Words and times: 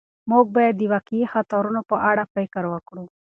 موږ 0.29 0.45
باید 0.55 0.75
د 0.77 0.81
واقعي 0.93 1.23
خطرونو 1.33 1.81
په 1.89 1.95
اړه 2.09 2.23
فکر 2.35 2.63
وکړو. 2.69 3.03